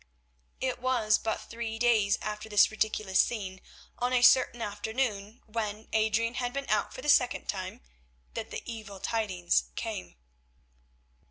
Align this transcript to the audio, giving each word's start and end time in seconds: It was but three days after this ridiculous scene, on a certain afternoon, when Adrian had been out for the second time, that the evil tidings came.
It 0.59 0.81
was 0.81 1.19
but 1.19 1.41
three 1.47 1.77
days 1.77 2.17
after 2.23 2.49
this 2.49 2.71
ridiculous 2.71 3.21
scene, 3.21 3.61
on 3.99 4.13
a 4.13 4.23
certain 4.23 4.59
afternoon, 4.59 5.43
when 5.45 5.89
Adrian 5.93 6.33
had 6.33 6.53
been 6.53 6.67
out 6.69 6.91
for 6.91 7.03
the 7.03 7.07
second 7.07 7.45
time, 7.47 7.81
that 8.33 8.49
the 8.49 8.63
evil 8.65 8.99
tidings 8.99 9.65
came. 9.75 10.15